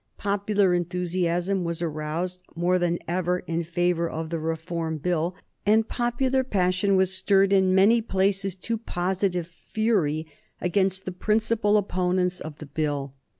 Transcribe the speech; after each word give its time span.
Popular 0.17 0.73
enthusiasm 0.73 1.63
was 1.63 1.79
aroused 1.79 2.41
more 2.55 2.79
than 2.79 2.97
ever 3.07 3.37
in 3.41 3.63
favor 3.63 4.09
of 4.09 4.31
the 4.31 4.39
Reform 4.39 4.97
Bill, 4.97 5.35
and 5.63 5.87
popular 5.87 6.43
passion 6.43 6.95
was 6.95 7.13
stirred 7.13 7.53
in 7.53 7.75
many 7.75 8.01
places 8.01 8.55
to 8.55 8.79
positive 8.79 9.45
fury 9.45 10.25
against 10.59 11.05
the 11.05 11.11
principal 11.11 11.77
opponents 11.77 12.39
of 12.39 12.57
the 12.57 12.65
Bill. 12.65 13.13